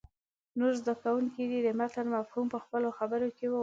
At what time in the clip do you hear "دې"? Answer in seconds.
1.51-1.59